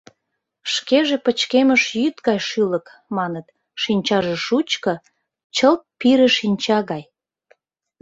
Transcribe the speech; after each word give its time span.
Шкеже 0.73 1.17
пычкемыш 1.25 1.83
йӱд 2.01 2.17
гай 2.27 2.39
шӱлык, 2.47 2.85
маныт, 3.17 3.47
шинчаже 3.81 4.35
шучко, 4.45 4.93
чылт 5.55 5.81
пире 5.99 6.27
шинча 6.37 6.79
гай. 6.91 7.03